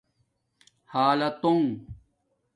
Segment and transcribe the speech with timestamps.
[0.93, 1.67] حلاتݸنگ